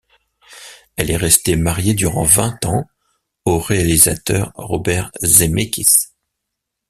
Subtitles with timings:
[0.95, 2.89] Elle est restée mariée durant vingt ans
[3.45, 5.93] au réalisateur Robert Zemeckis.